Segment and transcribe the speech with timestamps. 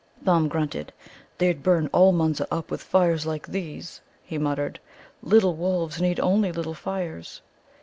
[0.25, 0.93] Thumb grunted.
[1.37, 4.79] "They'd burn all Munza up with fires like these," he muttered.
[5.21, 7.43] "Little wolves need only little fires."